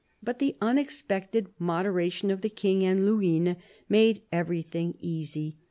[0.23, 3.57] But the unexpected moderation of the King and Luynes
[3.87, 5.57] made everything easy.